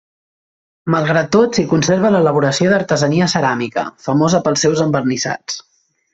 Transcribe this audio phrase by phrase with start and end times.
[0.93, 5.63] Malgrat tot s'hi conserva l'elaboració d'artesania ceràmica, famosa pels seus envernissats.